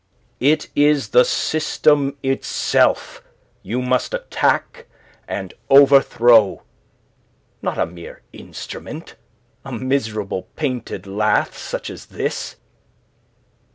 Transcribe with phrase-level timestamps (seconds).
[0.39, 3.21] "It is the system itself
[3.61, 4.87] you must attack
[5.27, 6.63] and overthrow;
[7.61, 9.13] not a mere instrument
[9.63, 12.55] a miserable painted lath such as this.